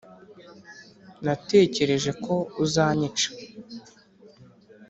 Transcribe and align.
natekereje 1.25 2.11
ko 2.23 2.35
uzanyica... 2.63 3.29